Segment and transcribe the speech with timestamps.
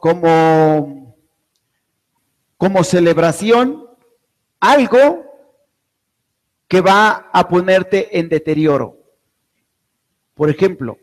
[0.00, 1.16] como,
[2.56, 3.88] como celebración
[4.60, 5.24] algo
[6.68, 8.98] que va a ponerte en deterioro.
[10.34, 10.98] Por ejemplo,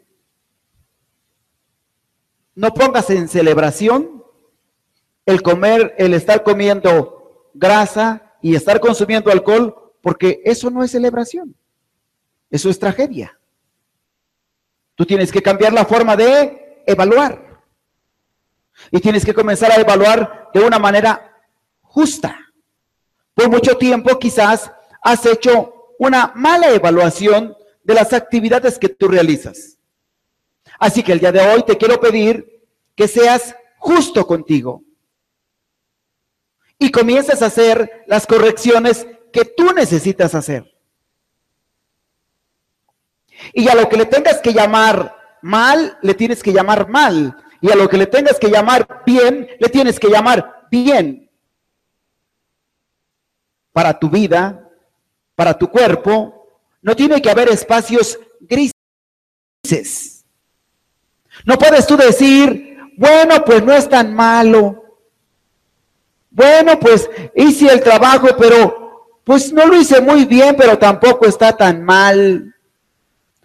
[2.56, 4.24] no pongas en celebración
[5.26, 11.56] el comer, el estar comiendo grasa y estar consumiendo alcohol, porque eso no es celebración.
[12.52, 13.40] Eso es tragedia.
[14.96, 17.43] Tú tienes que cambiar la forma de evaluar.
[18.92, 21.42] Y tienes que comenzar a evaluar de una manera
[21.82, 22.38] justa.
[23.34, 24.72] Por mucho tiempo quizás
[25.02, 29.78] has hecho una mala evaluación de las actividades que tú realizas.
[30.80, 32.62] Así que el día de hoy te quiero pedir
[32.96, 34.84] que seas justo contigo
[36.80, 40.74] y comiences a hacer las correcciones que tú necesitas hacer.
[43.54, 47.38] Y a lo que le tengas que llamar mal, le tienes que llamar mal.
[47.64, 51.32] Y a lo que le tengas que llamar bien, le tienes que llamar bien.
[53.72, 54.70] Para tu vida,
[55.34, 60.26] para tu cuerpo, no tiene que haber espacios grises.
[61.46, 64.84] No puedes tú decir, bueno, pues no es tan malo.
[66.32, 71.56] Bueno, pues hice el trabajo, pero pues no lo hice muy bien, pero tampoco está
[71.56, 72.54] tan mal.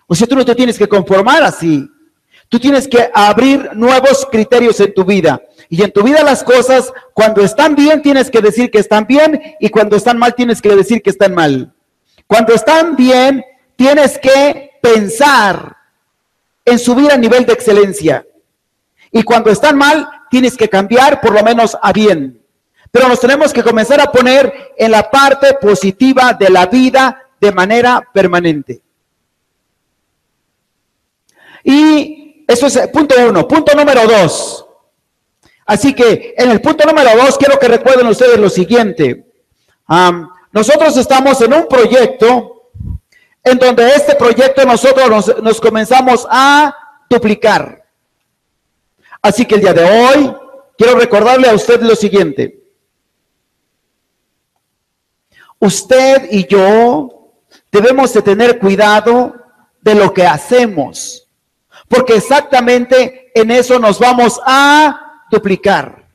[0.09, 1.89] O sea, tú no te tienes que conformar así.
[2.49, 5.43] Tú tienes que abrir nuevos criterios en tu vida.
[5.69, 9.57] Y en tu vida las cosas, cuando están bien, tienes que decir que están bien.
[9.61, 11.75] Y cuando están mal, tienes que decir que están mal.
[12.27, 13.45] Cuando están bien,
[13.77, 15.77] tienes que pensar
[16.65, 18.27] en subir a nivel de excelencia.
[19.11, 22.43] Y cuando están mal, tienes que cambiar por lo menos a bien.
[22.91, 27.53] Pero nos tenemos que comenzar a poner en la parte positiva de la vida de
[27.53, 28.81] manera permanente.
[31.63, 32.18] Y
[32.49, 33.47] eso es punto uno.
[33.47, 34.67] Punto número dos.
[35.67, 39.27] Así que en el punto número dos quiero que recuerden ustedes lo siguiente.
[40.51, 42.71] nosotros estamos en un proyecto
[43.45, 46.75] en donde este proyecto nosotros nos, nos comenzamos a
[47.11, 47.85] duplicar.
[49.21, 50.35] Así que el día de hoy
[50.79, 52.65] quiero recordarle a usted lo siguiente.
[55.59, 57.35] Usted y yo
[57.71, 59.35] debemos de tener cuidado
[59.83, 61.28] de lo que hacemos
[61.89, 66.07] porque exactamente en eso nos vamos a duplicar.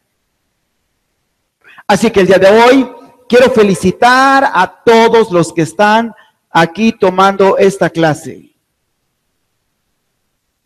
[1.88, 2.92] Así que el día de hoy
[3.28, 6.14] quiero felicitar a todos los que están
[6.50, 8.52] aquí tomando esta clase.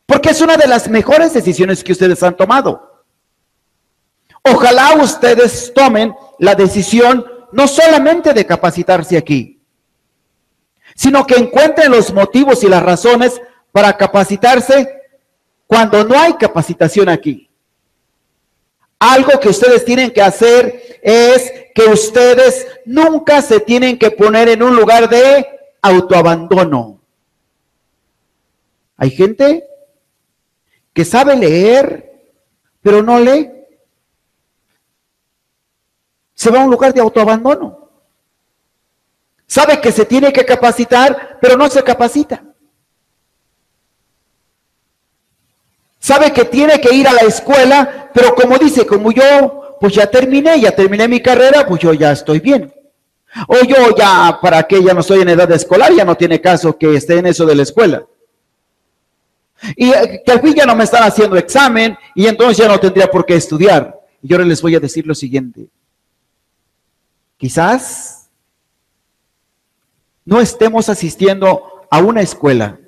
[0.06, 3.06] Porque es una de las mejores decisiones que ustedes han tomado.
[4.44, 9.62] Ojalá ustedes tomen la decisión no solamente de capacitarse aquí,
[10.96, 13.42] sino que encuentren los motivos y las razones
[13.72, 14.97] para capacitarse
[15.68, 17.50] cuando no hay capacitación aquí.
[18.98, 24.64] Algo que ustedes tienen que hacer es que ustedes nunca se tienen que poner en
[24.64, 25.46] un lugar de
[25.82, 27.00] autoabandono.
[28.96, 29.64] Hay gente
[30.94, 32.12] que sabe leer,
[32.82, 33.52] pero no lee.
[36.34, 37.90] Se va a un lugar de autoabandono.
[39.46, 42.47] Sabe que se tiene que capacitar, pero no se capacita.
[46.08, 50.10] Sabe que tiene que ir a la escuela, pero como dice, como yo, pues ya
[50.10, 52.74] terminé, ya terminé mi carrera, pues yo ya estoy bien.
[53.46, 56.78] O yo ya, para que ya no estoy en edad escolar, ya no tiene caso
[56.78, 58.06] que esté en eso de la escuela.
[59.76, 63.12] Y eh, que al ya no me están haciendo examen y entonces ya no tendría
[63.12, 64.00] por qué estudiar.
[64.22, 65.68] Y ahora les voy a decir lo siguiente.
[67.36, 68.30] Quizás
[70.24, 72.80] no estemos asistiendo a una escuela,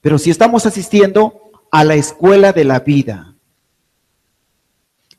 [0.00, 3.34] pero si estamos asistiendo a la escuela de la vida.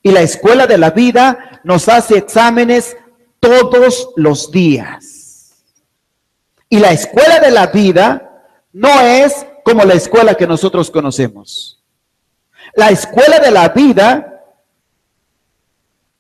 [0.03, 2.97] Y la escuela de la vida nos hace exámenes
[3.39, 5.63] todos los días.
[6.69, 11.84] Y la escuela de la vida no es como la escuela que nosotros conocemos.
[12.73, 14.43] La escuela de la vida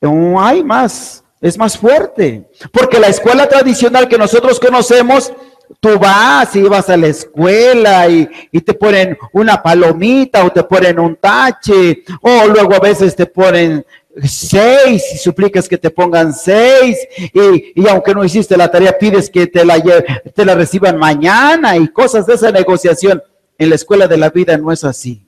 [0.01, 2.49] no hay más, es más fuerte.
[2.71, 5.31] Porque la escuela tradicional que nosotros conocemos
[5.79, 8.27] tú vas y vas a la escuela y,
[8.61, 13.85] te ponen una palomita o te ponen un tache, o luego a veces te ponen
[14.23, 16.97] seis y suplicas que te pongan seis
[17.33, 21.87] y, aunque no hiciste la tarea pides que te la, te la reciban mañana y
[21.87, 23.21] cosas de esa negociación.
[23.57, 25.27] En la escuela de la vida no es así.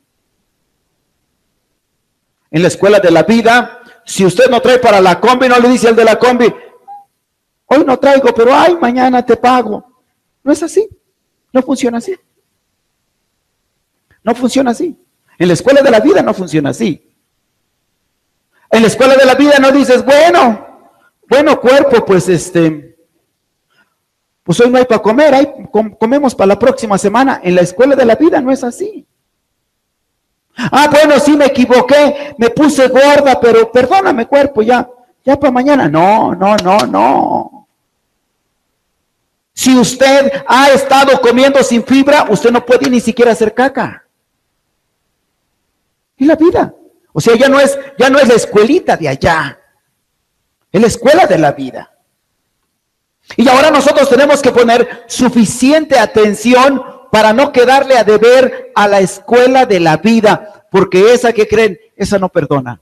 [2.50, 5.69] En la escuela de la vida, si usted no trae para la combi, no le
[5.69, 6.51] dice al de la combi,
[7.68, 9.93] hoy no traigo, pero ay, mañana te pago.
[10.44, 10.88] No es así.
[11.51, 12.16] No funciona así.
[14.24, 14.98] No funciona así.
[15.38, 17.16] En la escuela de la vida no funciona así.
[18.69, 20.92] En la escuela de la vida no dices, bueno,
[21.30, 22.98] bueno cuerpo, pues este,
[24.44, 25.54] pues hoy no hay para comer, hay,
[26.00, 27.39] comemos para la próxima semana.
[27.44, 29.06] En la escuela de la vida no es así.
[30.56, 34.88] Ah, bueno, sí me equivoqué, me puse gorda, pero perdóname cuerpo, ya,
[35.24, 35.88] ya para mañana.
[35.88, 37.62] No, no, no, no.
[39.53, 44.05] Si usted ha estado comiendo sin fibra, usted no puede ni siquiera hacer caca.
[46.17, 46.73] Y la vida.
[47.11, 49.59] O sea, ya no es, ya no es la escuelita de allá.
[50.71, 51.91] Es la escuela de la vida.
[53.38, 59.00] Y ahora nosotros tenemos que poner suficiente atención para no quedarle a deber a la
[59.00, 62.81] escuela de la vida, porque esa que creen, esa no perdona.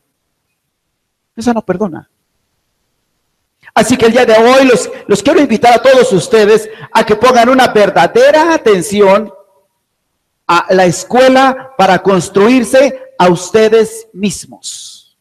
[1.35, 2.09] Esa no perdona.
[3.73, 7.15] Así que el día de hoy los, los quiero invitar a todos ustedes a que
[7.15, 9.31] pongan una verdadera atención
[10.47, 15.17] a la escuela para construirse a ustedes mismos.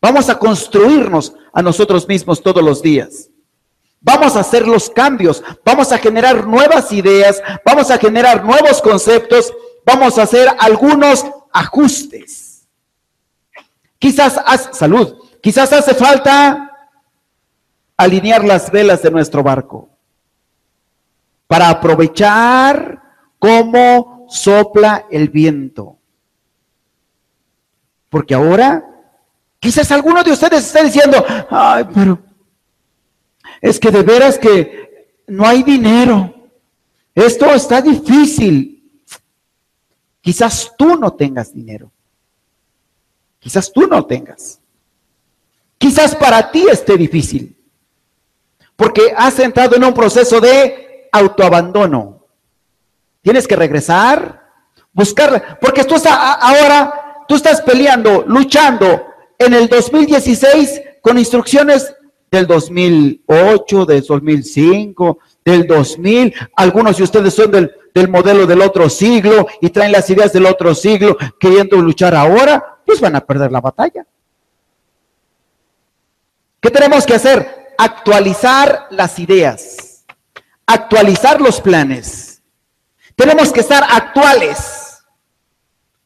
[0.00, 3.30] Vamos a construirnos a nosotros mismos todos los días.
[4.00, 9.52] Vamos a hacer los cambios, vamos a generar nuevas ideas, vamos a generar nuevos conceptos,
[9.84, 12.66] vamos a hacer algunos ajustes.
[13.98, 14.38] Quizás,
[14.72, 16.75] salud, quizás hace falta
[17.96, 19.88] alinear las velas de nuestro barco
[21.46, 23.02] para aprovechar
[23.38, 25.98] cómo sopla el viento.
[28.08, 28.84] Porque ahora,
[29.58, 32.18] quizás alguno de ustedes esté diciendo, ay, pero
[33.60, 36.32] es que de veras que no hay dinero.
[37.14, 39.00] Esto está difícil.
[40.20, 41.90] Quizás tú no tengas dinero.
[43.38, 44.60] Quizás tú no tengas.
[45.78, 47.55] Quizás para ti esté difícil.
[48.76, 52.26] Porque has entrado en un proceso de autoabandono.
[53.22, 54.42] Tienes que regresar,
[54.92, 55.58] buscarla.
[55.60, 59.06] Porque tú estás ahora, tú estás peleando, luchando
[59.38, 61.94] en el 2016 con instrucciones
[62.30, 66.34] del 2008, del 2005, del 2000.
[66.56, 70.46] Algunos de ustedes son del, del modelo del otro siglo y traen las ideas del
[70.46, 74.06] otro siglo queriendo luchar ahora, pues van a perder la batalla.
[76.60, 77.55] ¿Qué tenemos que hacer?
[77.78, 80.04] Actualizar las ideas,
[80.66, 82.42] actualizar los planes.
[83.14, 85.04] Tenemos que estar actuales,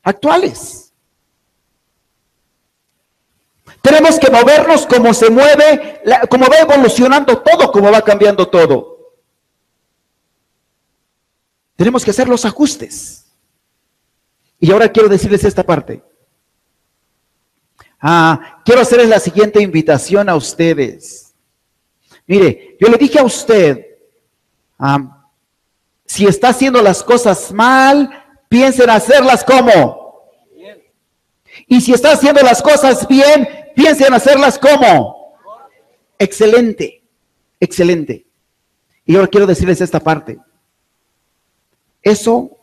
[0.02, 0.92] actuales.
[3.82, 9.14] Tenemos que movernos como se mueve, como va evolucionando todo, como va cambiando todo.
[11.76, 13.26] Tenemos que hacer los ajustes.
[14.58, 16.04] Y ahora quiero decirles esta parte.
[17.98, 21.29] Ah, quiero hacerles la siguiente invitación a ustedes.
[22.30, 23.84] Mire, yo le dije a usted,
[26.04, 28.08] si está haciendo las cosas mal,
[28.48, 30.30] piensen hacerlas como.
[31.66, 35.34] Y si está haciendo las cosas bien, piensen hacerlas como.
[36.20, 37.02] Excelente,
[37.58, 38.24] excelente.
[39.04, 40.38] Y ahora quiero decirles esta parte.
[42.00, 42.56] Eso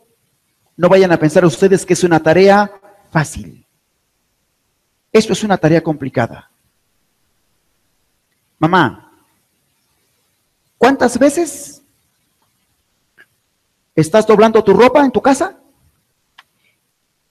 [0.78, 2.72] no vayan a pensar ustedes que es una tarea
[3.10, 3.66] fácil.
[5.12, 6.50] Esto es una tarea complicada.
[8.58, 9.04] Mamá,
[10.78, 11.82] ¿cuántas veces
[13.94, 15.58] estás doblando tu ropa en tu casa?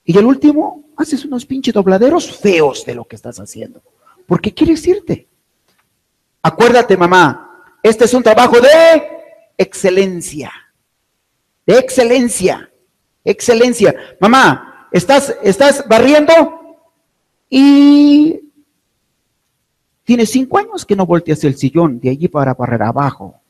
[0.03, 3.81] Y el último, haces unos pinches dobladeros feos de lo que estás haciendo.
[4.25, 5.27] ¿Por qué quieres irte?
[6.41, 9.03] Acuérdate, mamá, este es un trabajo de
[9.57, 10.51] excelencia.
[11.65, 12.69] De excelencia.
[13.23, 13.95] Excelencia.
[14.19, 16.33] Mamá, estás, estás barriendo
[17.49, 18.39] y
[20.03, 23.41] tienes cinco años que no volteas el sillón de allí para barrer abajo.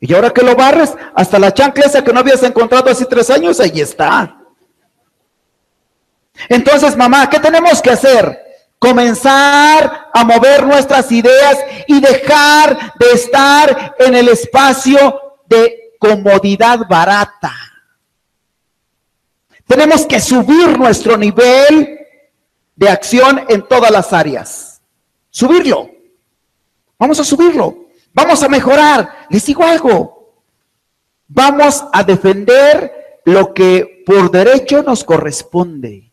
[0.00, 3.58] Y ahora que lo barres, hasta la chancla que no habías encontrado hace tres años,
[3.58, 4.36] ahí está.
[6.48, 8.38] Entonces, mamá, ¿qué tenemos que hacer?
[8.78, 17.52] Comenzar a mover nuestras ideas y dejar de estar en el espacio de comodidad barata.
[19.66, 21.98] Tenemos que subir nuestro nivel
[22.76, 24.80] de acción en todas las áreas.
[25.28, 25.90] Subirlo.
[26.98, 27.87] Vamos a subirlo.
[28.12, 29.26] Vamos a mejorar.
[29.30, 30.42] Les digo algo.
[31.28, 36.10] Vamos a defender lo que por derecho nos corresponde.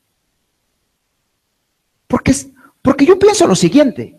[2.07, 2.35] Porque,
[2.81, 4.17] porque yo pienso lo siguiente.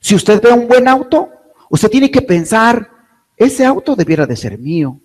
[0.00, 1.30] Si usted ve un buen auto,
[1.68, 2.90] usted tiene que pensar,
[3.36, 5.00] ese auto debiera de ser mío.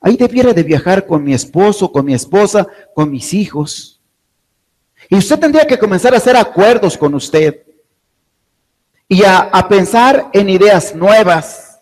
[0.00, 4.02] Ahí debiera de viajar con mi esposo, con mi esposa, con mis hijos.
[5.08, 7.63] Y usted tendría que comenzar a hacer acuerdos con usted
[9.08, 11.80] y a, pensar en ideas nuevas.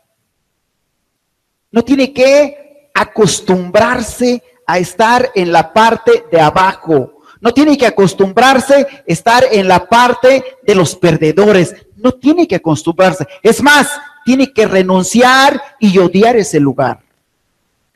[1.70, 7.22] No tiene que acostumbrarse a estar en la parte de abajo.
[7.40, 11.74] No tiene que acostumbrarse a estar en la parte de los perdedores.
[11.96, 13.26] No tiene que acostumbrarse.
[13.42, 13.88] Es más,
[14.24, 17.00] tiene que renunciar y odiar ese lugar.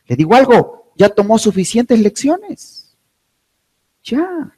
[0.06, 2.96] Le digo algo, ya tomó suficientes lecciones.
[4.04, 4.56] Ya.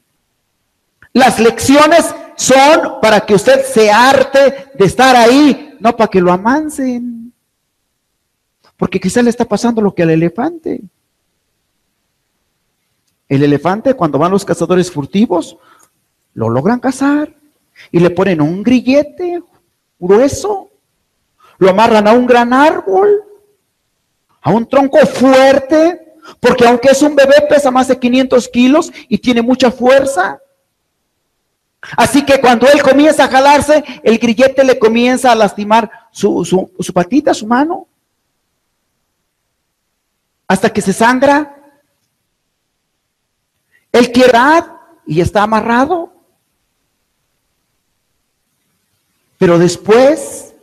[1.13, 6.33] Las lecciones son para que usted se arte de estar ahí, no para que lo
[6.33, 7.33] amansen.
[8.77, 10.81] Porque quizás le está pasando lo que al elefante.
[13.29, 15.59] El elefante, cuando van los cazadores furtivos,
[16.33, 17.35] lo logran cazar
[17.91, 19.43] y le ponen un grillete
[19.99, 20.71] grueso,
[21.59, 23.21] lo amarran a un gran árbol,
[24.41, 29.19] a un tronco fuerte, porque aunque es un bebé pesa más de 500 kilos y
[29.19, 30.41] tiene mucha fuerza.
[31.97, 36.93] Así que cuando él comienza a jalarse, el grillete le comienza a lastimar su, su
[36.93, 37.87] patita, su mano,
[40.47, 41.55] hasta que se sangra
[43.93, 44.39] él quiere
[45.07, 46.13] y está amarrado.
[49.39, 50.55] Pero después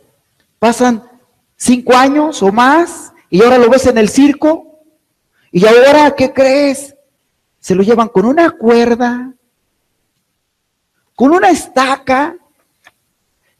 [0.58, 1.02] pasan
[1.56, 4.80] cinco años o más y ahora lo ves en el circo.
[5.50, 6.94] Y ahora, ¿qué crees?
[7.60, 9.32] Se lo llevan con una cuerda,
[11.16, 12.36] con una estaca,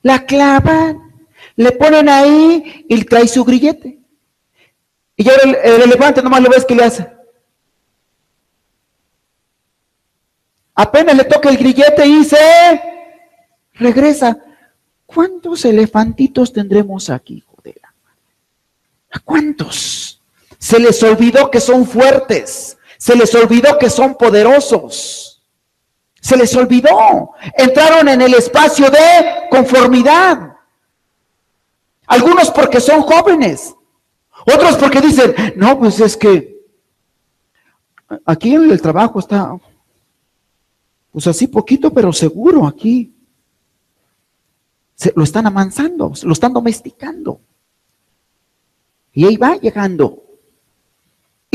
[0.03, 3.99] la clavan, le ponen ahí y trae su grillete.
[5.17, 7.17] Y ahora el, el elefante nomás lo ves que le hace.
[10.75, 12.83] Apenas le toca el grillete y se
[13.73, 14.39] regresa.
[15.07, 17.81] ¿Cuántos elefantitos tendremos aquí, joder?
[19.11, 20.21] ¿A cuántos?
[20.59, 22.77] Se les olvidó que son fuertes.
[22.99, 25.36] Se les olvidó que son poderosos.
[26.27, 27.35] Se les olvidó.
[27.57, 30.57] Entraron en el espacio de conformidad.
[32.05, 33.77] Algunos porque son jóvenes.
[34.45, 36.67] Otros porque dicen, no, pues es que
[38.25, 39.57] aquí en el trabajo está
[41.13, 43.15] pues así poquito, pero seguro aquí.
[44.97, 47.41] Se, lo están amansando, lo están domesticando.
[49.13, 50.25] Y ahí va llegando.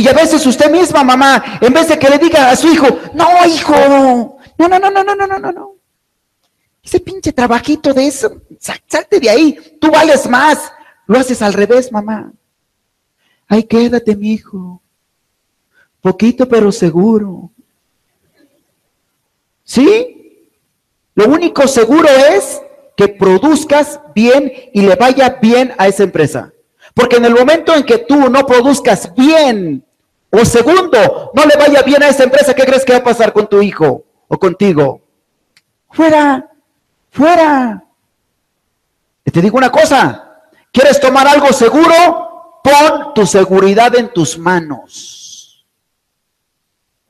[0.01, 2.87] Y a veces usted misma, mamá, en vez de que le diga a su hijo,
[3.13, 3.75] no, hijo,
[4.57, 5.75] no, no, no, no, no, no, no, no.
[6.83, 10.73] Ese pinche trabajito de eso, salte de ahí, tú vales más.
[11.05, 12.33] Lo haces al revés, mamá.
[13.47, 14.81] Ay, quédate, mi hijo.
[16.01, 17.51] Poquito, pero seguro.
[19.63, 20.49] ¿Sí?
[21.13, 22.59] Lo único seguro es
[22.97, 26.51] que produzcas bien y le vaya bien a esa empresa.
[26.95, 29.85] Porque en el momento en que tú no produzcas bien,
[30.31, 33.33] o segundo, no le vaya bien a esa empresa, ¿qué crees que va a pasar
[33.33, 35.01] con tu hijo o contigo?
[35.89, 36.49] Fuera,
[37.09, 37.83] fuera.
[39.23, 42.59] Te digo una cosa, ¿quieres tomar algo seguro?
[42.63, 45.65] Pon tu seguridad en tus manos.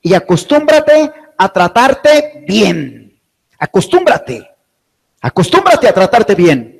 [0.00, 3.20] Y acostúmbrate a tratarte bien.
[3.58, 4.50] Acostúmbrate.
[5.20, 6.71] Acostúmbrate a tratarte bien.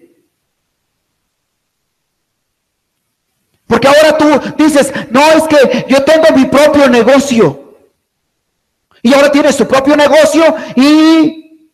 [3.73, 4.27] Porque ahora tú
[4.63, 7.75] dices, no, es que yo tengo mi propio negocio.
[9.01, 10.45] Y ahora tienes tu propio negocio
[10.77, 11.71] y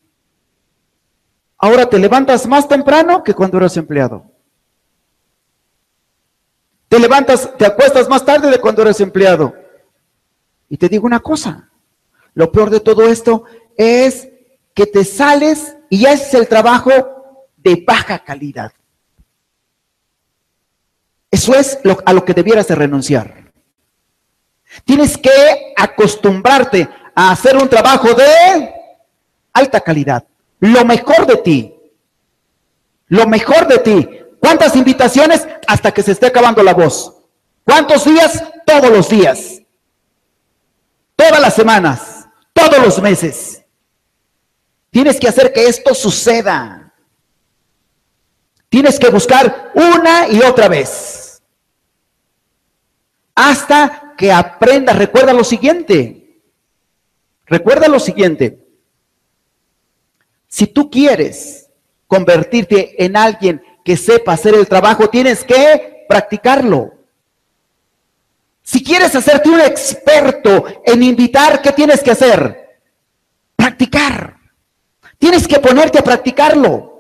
[1.59, 4.31] ahora te levantas más temprano que cuando eras empleado.
[6.87, 9.53] Te levantas, te acuestas más tarde de cuando eres empleado.
[10.69, 11.69] Y te digo una cosa,
[12.33, 13.43] lo peor de todo esto
[13.77, 14.29] es
[14.73, 18.71] que te sales y ya es el trabajo de baja calidad.
[21.31, 23.53] Eso es a lo que debieras de renunciar.
[24.85, 28.75] Tienes que acostumbrarte a hacer un trabajo de
[29.53, 30.25] alta calidad.
[30.61, 31.75] Lo mejor de ti.
[33.09, 34.09] Lo mejor de ti.
[34.41, 37.15] ¿Cuántas invitaciones hasta que se esté acabando la voz?
[37.65, 38.43] ¿Cuántos días?
[38.65, 39.63] Todos los días.
[41.17, 42.19] Todas las semanas
[42.59, 43.63] todos los meses.
[44.91, 46.78] Tienes que hacer que esto suceda.
[48.69, 51.43] Tienes que buscar una y otra vez.
[53.35, 54.99] Hasta que aprendas.
[54.99, 56.43] Recuerda lo siguiente.
[57.47, 58.67] Recuerda lo siguiente.
[60.49, 61.71] Si tú quieres
[62.07, 66.95] convertirte en alguien que sepa hacer el trabajo, tienes que practicarlo.
[68.63, 72.81] Si quieres hacerte un experto en invitar, ¿qué tienes que hacer?
[73.57, 74.37] Practicar.
[75.19, 76.98] Tienes que ponerte a practicarlo.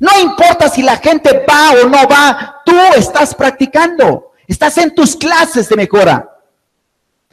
[0.00, 4.32] No importa si la gente va o no va, tú estás practicando.
[4.46, 6.28] Estás en tus clases de mejora.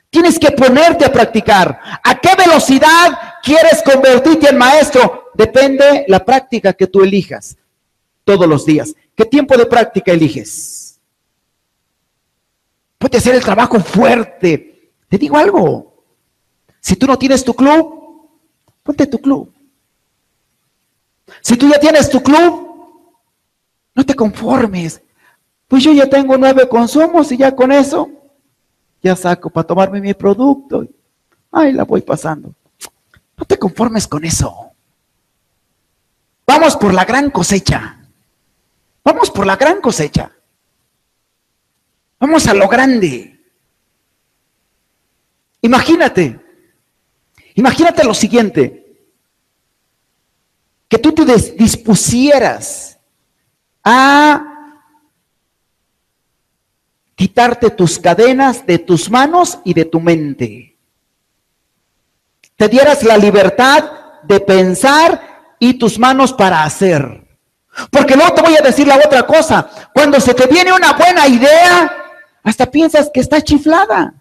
[0.10, 1.80] Tienes que ponerte a practicar.
[2.04, 5.32] ¿A qué velocidad quieres convertirte en maestro?
[5.34, 7.58] Depende la práctica que tú elijas
[8.24, 8.94] todos los días.
[9.16, 11.00] ¿Qué tiempo de práctica eliges?
[12.98, 15.94] Puede hacer el trabajo fuerte, Te digo algo.
[16.82, 18.30] Si tú no tienes tu club,
[18.84, 19.55] ponte tu club.
[21.42, 22.66] Si tú ya tienes tu club,
[23.94, 25.02] no te conformes.
[25.68, 28.10] Pues yo ya tengo nueve consumos y ya con eso
[29.06, 30.88] ya saco para tomarme mi producto.
[31.52, 32.56] Ay, la voy pasando.
[33.38, 34.72] No te conformes con eso.
[36.48, 38.00] Vamos por la gran cosecha.
[39.04, 40.32] Vamos por la gran cosecha.
[42.20, 43.40] Vamos a lo grande.
[45.62, 46.40] Imagínate,
[47.54, 48.85] imagínate lo siguiente,
[50.96, 51.26] que tú te
[51.58, 52.98] dispusieras
[53.84, 54.42] a
[57.16, 60.78] quitarte tus cadenas de tus manos y de tu mente.
[62.56, 63.92] Te dieras la libertad
[64.24, 67.28] de pensar y tus manos para hacer.
[67.92, 69.70] Porque luego te voy a decir la otra cosa.
[69.94, 71.92] Cuando se te viene una buena idea,
[72.42, 74.14] hasta piensas que está chiflada.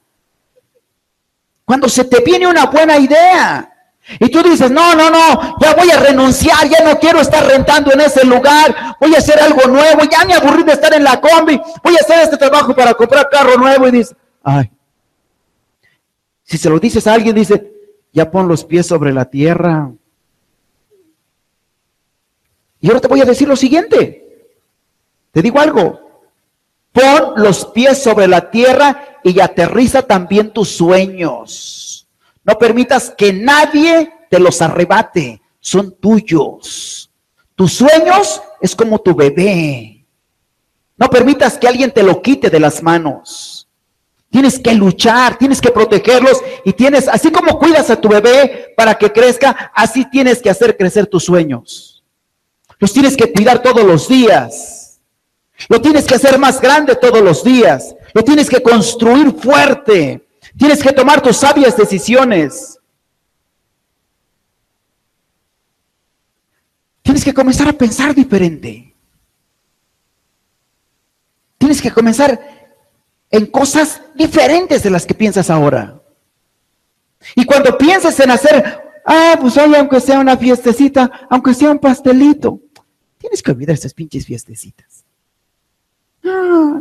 [1.65, 3.74] Cuando se te viene una buena idea.
[4.21, 7.91] Y tú dices, no, no, no, ya voy a renunciar, ya no quiero estar rentando
[7.93, 11.21] en ese lugar, voy a hacer algo nuevo, ya me aburrí de estar en la
[11.21, 14.71] combi, voy a hacer este trabajo para comprar carro nuevo y dices, ay,
[16.43, 17.73] si se lo dices a alguien, dice,
[18.13, 19.91] ya pon los pies sobre la tierra.
[22.81, 24.51] Y ahora te voy a decir lo siguiente,
[25.33, 26.23] te digo algo,
[26.93, 31.94] pon los pies sobre la tierra y aterriza también tus sueños.
[32.45, 37.11] No permitas que nadie te los arrebate, son tuyos.
[37.55, 40.05] Tus sueños es como tu bebé.
[40.97, 43.69] No permitas que alguien te lo quite de las manos.
[44.31, 48.99] Tienes que luchar, tienes que protegerlos y tienes, así como cuidas a tu bebé para
[48.99, 52.03] que crezca, así tienes que hacer crecer tus sueños.
[52.79, 55.01] Los tienes que cuidar todos los días.
[55.69, 57.95] Lo tienes que hacer más grande todos los días.
[58.13, 60.24] Lo tienes que construir fuerte.
[60.57, 62.79] Tienes que tomar tus sabias decisiones.
[67.03, 68.95] Tienes que comenzar a pensar diferente.
[71.59, 72.41] Tienes que comenzar
[73.31, 76.01] en cosas diferentes de las que piensas ahora.
[77.35, 81.79] Y cuando pienses en hacer, ah, pues hoy aunque sea una fiestecita, aunque sea un
[81.79, 82.61] pastelito,
[83.19, 85.05] tienes que olvidar esas pinches fiestecitas.
[86.25, 86.81] Ah,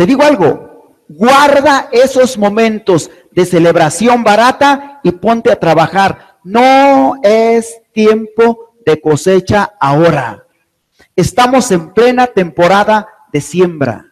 [0.00, 6.38] te digo algo, guarda esos momentos de celebración barata y ponte a trabajar.
[6.42, 10.46] No es tiempo de cosecha ahora.
[11.14, 14.06] Estamos en plena temporada de siembra.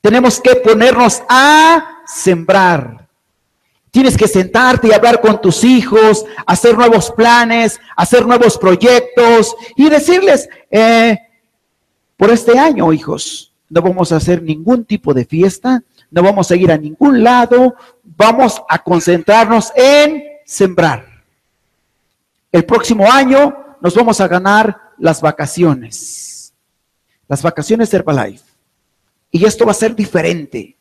[0.00, 3.08] Tenemos que ponernos a sembrar.
[3.92, 9.88] Tienes que sentarte y hablar con tus hijos, hacer nuevos planes, hacer nuevos proyectos y
[9.88, 11.16] decirles, eh,
[12.16, 16.56] por este año, hijos, no vamos a hacer ningún tipo de fiesta, no vamos a
[16.56, 21.06] ir a ningún lado, vamos a concentrarnos en sembrar.
[22.52, 26.52] El próximo año nos vamos a ganar las vacaciones,
[27.28, 28.44] las vacaciones de Herbalife.
[29.30, 30.76] Y esto va a ser diferente.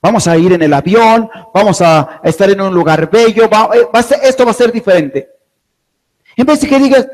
[0.00, 3.88] Vamos a ir en el avión, vamos a estar en un lugar bello, eh,
[4.22, 5.28] esto va a ser diferente.
[6.34, 7.06] En vez de que digas,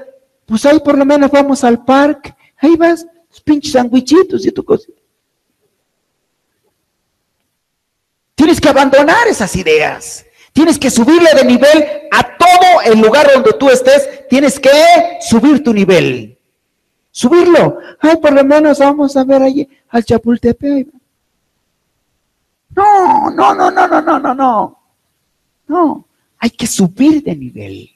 [0.47, 3.05] pues ahí por lo menos vamos al parque, ahí vas,
[3.45, 4.89] pinches sandwichitos y tu cosa.
[8.35, 10.25] Tienes que abandonar esas ideas.
[10.53, 14.29] Tienes que subirle de nivel a todo el lugar donde tú estés.
[14.29, 14.71] Tienes que
[15.21, 16.39] subir tu nivel.
[17.11, 17.79] Subirlo.
[18.01, 20.89] Ay, por lo menos vamos a ver allí al Chapultepec.
[22.77, 24.79] No, no, no, no, no, no, no, no.
[25.67, 26.07] No,
[26.39, 27.91] hay que subir de nivel.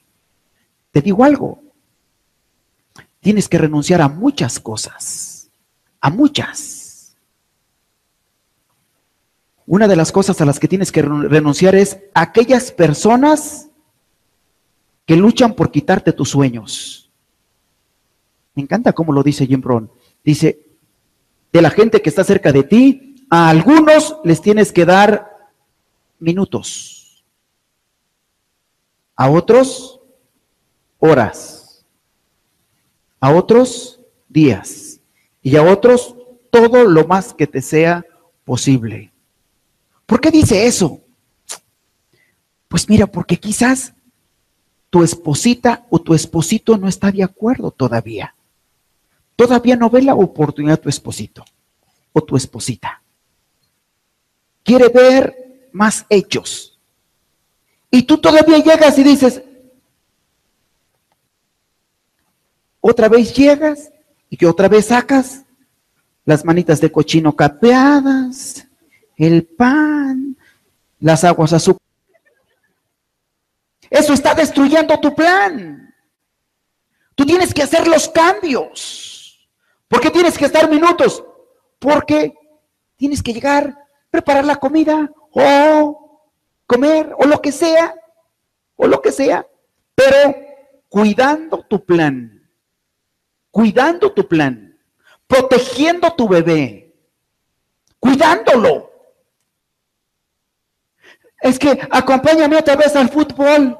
[0.91, 1.62] Te digo algo.
[3.23, 5.33] Tienes que renunciar a muchas cosas
[6.03, 7.15] a muchas.
[9.65, 13.69] Una de las cosas a las que tienes que renunciar es a aquellas personas
[15.05, 17.09] que luchan por quitarte tus sueños.
[18.53, 19.89] Me encanta cómo lo dice Jim Brown.
[20.25, 20.67] Dice,
[21.53, 25.49] de la gente que está cerca de ti, a algunos les tienes que dar
[26.19, 27.23] minutos,
[29.15, 30.01] a otros
[30.99, 31.62] horas,
[33.23, 34.99] a otros días
[35.41, 36.13] y a otros
[36.51, 38.05] todo lo más que te sea
[38.43, 39.13] posible.
[40.05, 40.99] ¿Por qué dice eso?
[42.67, 43.93] Pues mira, porque quizás
[44.89, 48.35] tu esposita o tu esposito no está de acuerdo todavía.
[49.37, 51.45] Todavía no ve la oportunidad tu esposito
[52.11, 53.01] o tu esposita.
[54.63, 56.77] Quiere ver más hechos.
[57.89, 59.43] Y tú todavía llegas y dices,
[62.85, 63.91] otra vez llegas
[64.29, 65.45] y que otra vez sacas
[66.25, 68.67] las manitas de cochino capeadas
[69.15, 70.35] el pan,
[70.99, 71.81] las aguas azúcar.
[73.89, 75.93] Eso está destruyendo tu plan.
[77.15, 79.47] Tú tienes que hacer los cambios.
[79.87, 81.23] ¿Por qué tienes que estar minutos?
[81.79, 82.33] Porque
[82.97, 83.77] tienes que llegar,
[84.09, 86.21] preparar la comida o
[86.65, 87.95] comer o lo que sea,
[88.75, 89.47] o lo que sea,
[89.95, 90.35] pero
[90.89, 92.42] cuidando tu plan,
[93.53, 94.75] cuidando tu plan,
[95.27, 96.91] protegiendo tu bebé,
[97.99, 98.91] cuidándolo.
[101.39, 103.77] Es que acompáñame otra vez al fútbol.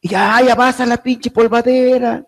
[0.00, 2.24] Y ya, vas a la pinche polvadera.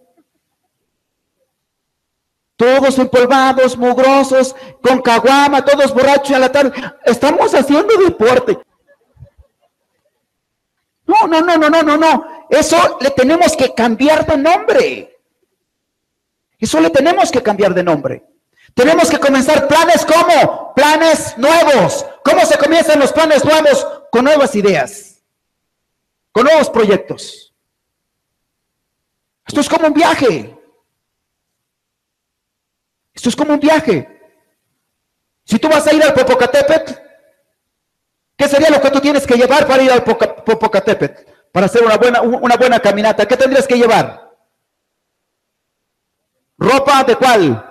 [2.56, 6.72] Todos empolvados, mugrosos, con caguama, todos borrachos a la tarde.
[7.04, 8.58] Estamos haciendo deporte.
[11.06, 12.46] No, no, no, no, no, no, no.
[12.50, 15.17] Eso le tenemos que cambiar de nombre.
[16.58, 18.24] Eso le tenemos que cambiar de nombre.
[18.74, 22.04] Tenemos que comenzar planes como planes nuevos.
[22.24, 23.86] ¿Cómo se comienzan los planes nuevos?
[24.10, 25.22] Con nuevas ideas,
[26.32, 27.54] con nuevos proyectos.
[29.46, 30.56] Esto es como un viaje.
[33.14, 34.20] Esto es como un viaje.
[35.44, 36.92] Si tú vas a ir al Popocatépetl,
[38.36, 41.22] ¿qué sería lo que tú tienes que llevar para ir al Popocatépetl?
[41.50, 44.27] Para hacer una buena, una buena caminata, ¿qué tendrías que llevar?
[46.58, 47.64] ¿Ropa de cuál?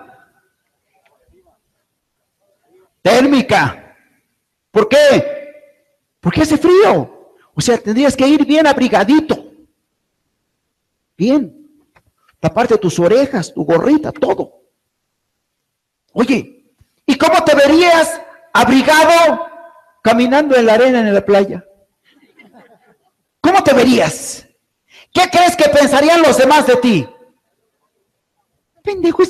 [3.02, 3.96] Térmica.
[4.72, 5.54] ¿Por qué?
[6.22, 7.36] Porque hace frío.
[7.54, 9.52] O sea, tendrías que ir bien abrigadito.
[11.18, 11.54] Bien.
[12.40, 14.62] Taparte tus orejas, tu gorrita, todo.
[16.14, 16.74] Oye,
[17.06, 18.22] ¿y cómo te verías
[18.54, 19.48] abrigado
[20.02, 21.66] caminando en la arena en la playa?
[23.42, 24.48] ¿Cómo te verías?
[25.12, 27.10] ¿Qué crees que pensarían los demás de ti?
[28.88, 29.24] Pendejo.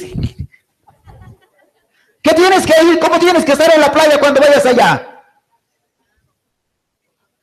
[2.21, 2.99] ¿Qué tienes que ir?
[2.99, 5.23] ¿Cómo tienes que estar en la playa cuando vayas allá?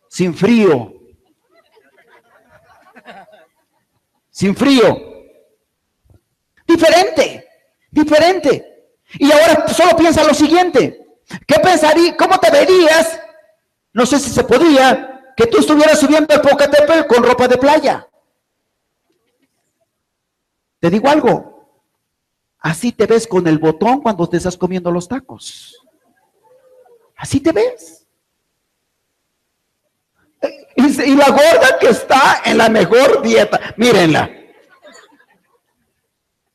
[0.09, 0.95] Sin frío.
[4.31, 4.97] Sin frío.
[6.65, 7.49] Diferente.
[7.91, 8.95] Diferente.
[9.15, 11.19] Y ahora solo piensa lo siguiente.
[11.49, 12.17] ¿Qué pensaría?
[12.17, 13.21] ¿Cómo te verías?
[13.93, 18.09] No sé si se podía que tú estuvieras subiendo el Pocatépetl con ropa de playa.
[20.79, 21.54] Te digo algo,
[22.65, 25.77] así te ves con el botón cuando te estás comiendo los tacos.
[27.15, 28.07] Así te ves.
[30.77, 34.31] Y la gorda que está en la mejor dieta, mírenla.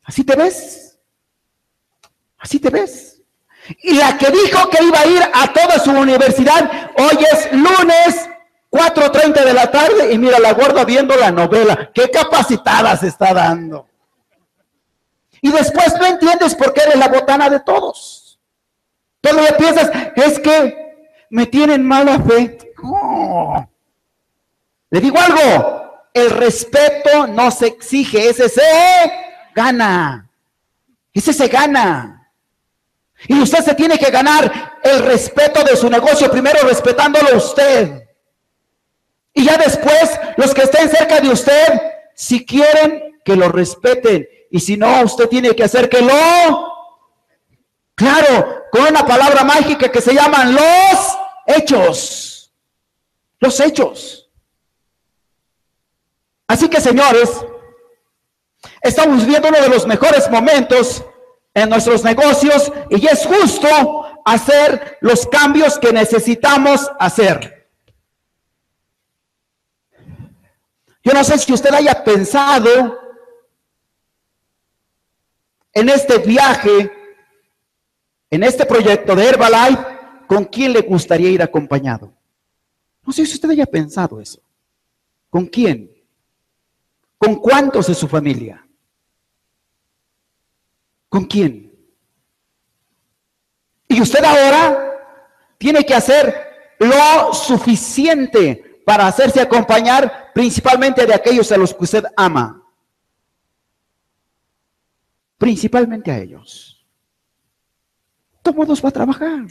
[0.02, 0.98] Así te ves.
[2.38, 3.22] Así te ves.
[3.82, 8.28] Y la que dijo que iba a ir a toda su universidad, hoy es lunes
[8.68, 11.92] 4.30 de la tarde y mira la gorda viendo la novela.
[11.94, 13.89] Qué capacitada se está dando.
[15.42, 18.38] Y después no entiendes por qué eres la botana de todos.
[19.20, 22.58] Todavía piensas, es que me tienen mala fe.
[24.90, 28.62] Le digo algo, el respeto no se exige, ese se
[29.54, 30.28] gana.
[31.12, 32.32] Ese se gana.
[33.28, 38.08] Y usted se tiene que ganar el respeto de su negocio, primero respetándolo usted.
[39.34, 41.80] Y ya después, los que estén cerca de usted,
[42.14, 44.26] si quieren, que lo respeten.
[44.50, 46.70] Y si no, usted tiene que hacer que lo...
[47.94, 52.52] Claro, con una palabra mágica que se llaman los hechos.
[53.38, 54.28] Los hechos.
[56.48, 57.30] Así que, señores,
[58.82, 61.04] estamos viendo uno de los mejores momentos
[61.54, 67.68] en nuestros negocios y es justo hacer los cambios que necesitamos hacer.
[71.02, 72.99] Yo no sé si usted haya pensado
[75.72, 76.90] en este viaje,
[78.30, 79.84] en este proyecto de Herbalife,
[80.26, 82.12] con quién le gustaría ir acompañado.
[83.04, 84.40] No sé si usted haya pensado eso.
[85.28, 85.90] ¿Con quién?
[87.18, 88.66] ¿Con cuántos de su familia?
[91.08, 91.72] ¿Con quién?
[93.88, 94.96] Y usted ahora
[95.58, 102.04] tiene que hacer lo suficiente para hacerse acompañar principalmente de aquellos a los que usted
[102.16, 102.59] ama.
[105.40, 106.86] Principalmente a ellos.
[108.30, 109.46] De todos modos va a trabajar.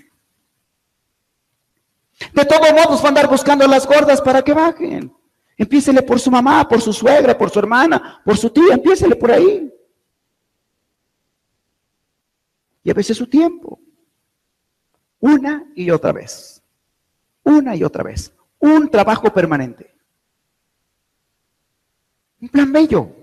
[2.34, 5.12] De todos modos va a andar buscando a las gordas para que bajen.
[5.58, 9.32] Empiésele por su mamá, por su suegra, por su hermana, por su tía, empiésele por
[9.32, 9.74] ahí.
[12.84, 13.80] Y a veces su tiempo.
[15.20, 16.62] Una y otra vez.
[17.44, 19.94] Una y otra vez un trabajo permanente.
[22.42, 23.16] Un plan bello.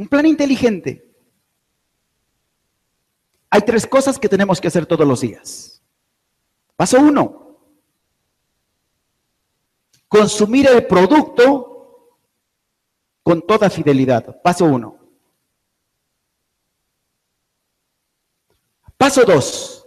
[0.00, 1.14] Un plan inteligente.
[3.50, 5.82] Hay tres cosas que tenemos que hacer todos los días.
[6.74, 7.58] Paso uno,
[10.08, 12.16] consumir el producto
[13.22, 14.40] con toda fidelidad.
[14.40, 14.96] Paso uno.
[18.96, 19.86] Paso dos,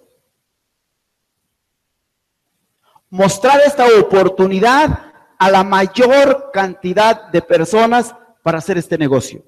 [3.09, 9.43] mostrar esta oportunidad a la mayor cantidad de personas para hacer este negocio.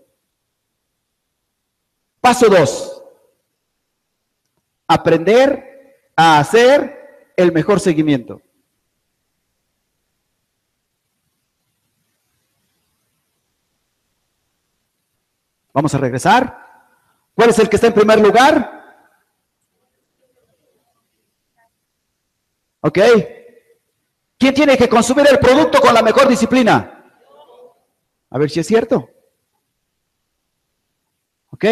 [2.25, 3.03] Paso dos,
[4.87, 8.41] aprender a hacer el mejor seguimiento.
[15.71, 16.97] Vamos a regresar.
[17.35, 18.71] ¿Cuál es el que está en primer lugar?
[22.81, 22.97] ¿Ok?
[24.39, 27.05] ¿Quién tiene que consumir el producto con la mejor disciplina?
[28.31, 29.11] A ver si es cierto.
[31.51, 31.65] Ok.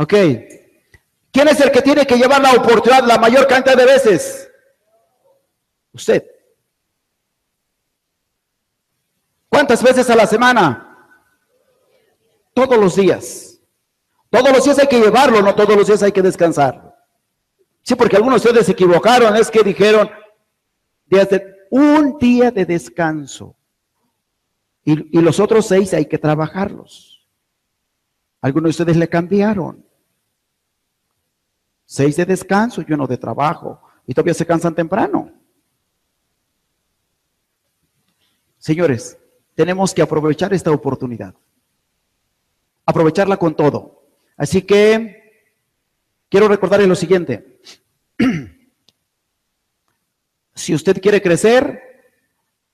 [0.00, 0.14] Ok.
[1.30, 4.50] ¿Quién es el que tiene que llevar la oportunidad la mayor cantidad de veces?
[5.92, 6.24] Usted.
[9.46, 11.14] ¿Cuántas veces a la semana?
[12.54, 13.60] Todos los días.
[14.30, 16.96] Todos los días hay que llevarlo, no todos los días hay que descansar.
[17.82, 20.10] Sí, porque algunos de ustedes se equivocaron, es que dijeron,
[21.04, 23.54] desde un día de descanso.
[24.82, 27.28] Y, y, los otros seis hay que trabajarlos.
[28.40, 29.89] Algunos de ustedes le cambiaron.
[31.92, 33.82] Seis de descanso y uno de trabajo.
[34.06, 35.32] Y todavía se cansan temprano.
[38.58, 39.18] Señores,
[39.56, 41.34] tenemos que aprovechar esta oportunidad.
[42.86, 44.04] Aprovecharla con todo.
[44.36, 45.50] Así que
[46.28, 47.60] quiero recordarles lo siguiente.
[50.52, 51.80] Si usted quiere crecer,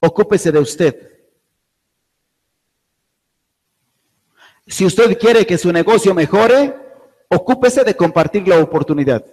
[0.00, 1.20] ocúpese de usted.
[4.66, 6.85] Si usted quiere que su negocio mejore,
[7.28, 9.24] ocúpese de compartir la oportunidad.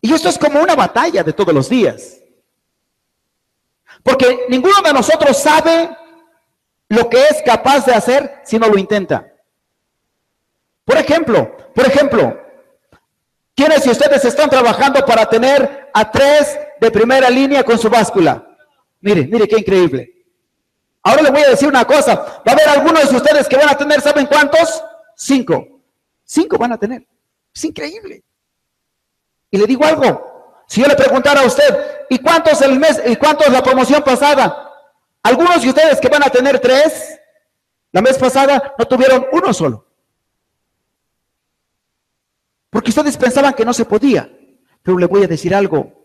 [0.00, 2.20] Y esto es como una batalla de todos los días.
[4.02, 5.96] Porque ninguno de nosotros sabe
[6.88, 9.32] lo que es capaz de hacer si no lo intenta.
[10.84, 12.38] Por ejemplo, por ejemplo,
[13.54, 18.53] ¿quiénes de ustedes están trabajando para tener a tres de primera línea con su báscula?
[19.04, 20.24] Mire, mire qué increíble.
[21.02, 22.14] Ahora le voy a decir una cosa.
[22.14, 24.82] Va a haber algunos de ustedes que van a tener, ¿saben cuántos?
[25.14, 25.82] Cinco.
[26.24, 27.06] Cinco van a tener.
[27.54, 28.24] Es increíble.
[29.50, 30.64] Y le digo algo.
[30.66, 34.72] Si yo le preguntara a usted, ¿y cuántos el mes, y cuántos la promoción pasada?
[35.22, 37.20] Algunos de ustedes que van a tener tres,
[37.92, 39.86] la mes pasada no tuvieron uno solo.
[42.70, 44.34] Porque ustedes pensaban que no se podía.
[44.82, 46.03] Pero le voy a decir algo.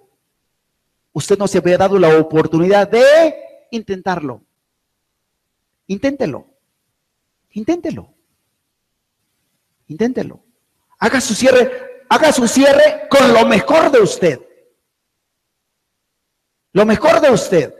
[1.13, 3.35] Usted no se había dado la oportunidad de
[3.71, 4.43] intentarlo.
[5.87, 6.47] Inténtelo.
[7.51, 8.13] Inténtelo.
[9.87, 10.43] Inténtelo.
[10.99, 14.39] Haga su cierre, haga su cierre con lo mejor de usted.
[16.73, 17.73] Lo mejor de usted.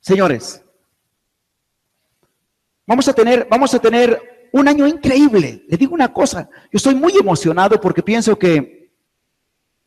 [0.00, 0.62] Señores,
[2.86, 5.64] vamos a tener, vamos a tener un año increíble.
[5.66, 8.83] Le digo una cosa, yo estoy muy emocionado porque pienso que,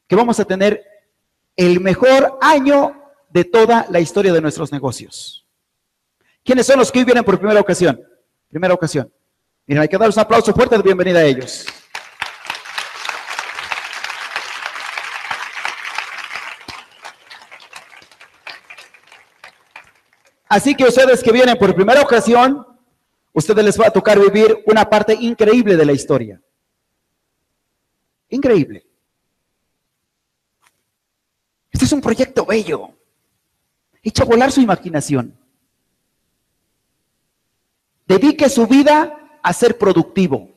[0.07, 0.83] que vamos a tener
[1.55, 5.45] el mejor año de toda la historia de nuestros negocios.
[6.43, 8.01] ¿Quiénes son los que vienen por primera ocasión?
[8.49, 9.11] Primera ocasión.
[9.65, 11.65] Miren, hay que darles un aplauso fuerte de bienvenida a ellos.
[20.47, 22.65] Así que ustedes que vienen por primera ocasión,
[23.33, 26.41] ustedes les va a tocar vivir una parte increíble de la historia.
[28.29, 28.85] Increíble.
[31.69, 32.89] Este es un proyecto bello.
[34.03, 35.37] Echa a volar su imaginación.
[38.05, 40.49] Dedique su vida a ser productivo.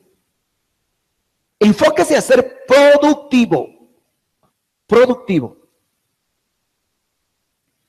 [1.59, 3.67] Enfóquese a ser productivo.
[4.85, 5.57] Productivo.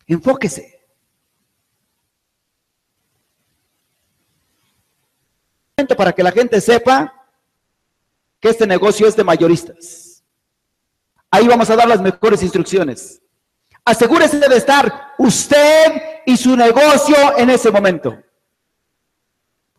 [0.06, 0.70] Enfóquese.
[5.96, 7.12] para que la gente sepa
[8.38, 10.22] que este negocio es de mayoristas.
[11.28, 13.21] Ahí vamos a dar las mejores instrucciones.
[13.84, 18.16] Asegúrese de estar usted y su negocio en ese momento.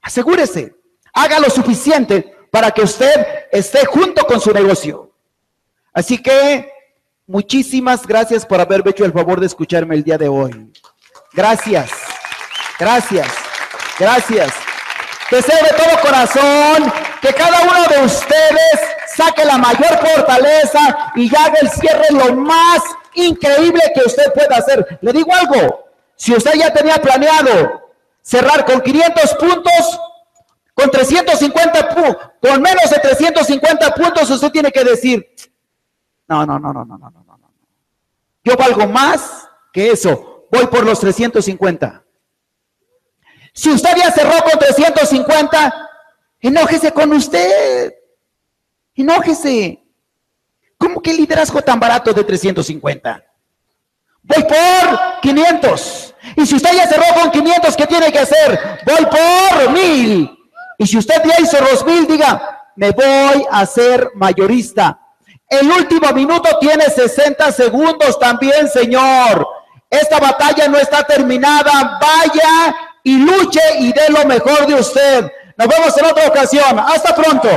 [0.02, 0.76] Asegúrese.
[1.14, 5.12] Haga lo suficiente para que usted esté junto con su negocio.
[5.94, 6.72] Así que
[7.28, 10.72] muchísimas gracias por haberme hecho el favor de escucharme el día de hoy.
[11.32, 11.92] Gracias.
[12.78, 13.28] Gracias.
[13.98, 14.54] Gracias.
[15.32, 18.80] Deseo de todo corazón que cada uno de ustedes
[19.16, 22.82] saque la mayor fortaleza y haga el cierre lo más
[23.16, 25.00] increíble que usted pueda hacer.
[25.02, 30.00] Le digo algo, si usted ya tenía planeado cerrar con 500 puntos,
[30.74, 35.28] con 350 puntos, con menos de 350 puntos, usted tiene que decir,
[36.28, 37.52] no, no, no, no, no, no, no, no.
[38.44, 40.48] Yo valgo más que eso.
[40.52, 42.04] Voy por los 350.
[43.54, 45.90] Si usted ya cerró con 350,
[46.42, 47.94] enójese con usted.
[48.96, 49.83] Enójese.
[50.84, 53.24] ¿Cómo que liderazgo tan barato de 350?
[54.22, 56.14] Voy por 500.
[56.36, 58.60] Y si usted ya cerró con 500, ¿qué tiene que hacer?
[58.86, 60.38] Voy por 1000.
[60.80, 65.00] Y si usted ya hizo los mil, diga, me voy a ser mayorista.
[65.48, 69.48] El último minuto tiene 60 segundos también, Señor.
[69.90, 71.98] Esta batalla no está terminada.
[72.02, 75.32] Vaya y luche y dé lo mejor de usted.
[75.56, 76.78] Nos vemos en otra ocasión.
[76.78, 77.48] Hasta pronto.